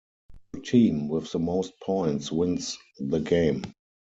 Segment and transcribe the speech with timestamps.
[0.53, 3.61] The team with the most points wins the game.